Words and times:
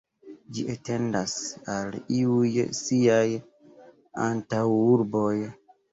Ĝi 0.53 0.61
etendas 0.75 1.35
al 1.75 1.99
iuj 2.21 2.53
siaj 2.79 3.27
antaŭurboj. 4.31 5.31